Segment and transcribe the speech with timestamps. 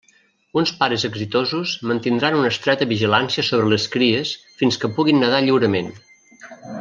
[0.59, 5.93] Uns pares exitosos mantindran una estreta vigilància sobre les cries fins que puguin nedar lliurement.